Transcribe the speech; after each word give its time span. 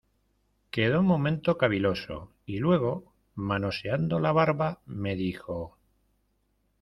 quedó 0.71 1.01
un 1.01 1.05
momento 1.05 1.59
caviloso, 1.59 2.31
y 2.47 2.57
luego, 2.57 3.13
manoseando 3.35 4.19
la 4.19 4.31
barba, 4.31 4.81
me 4.87 5.15
dijo: 5.15 5.77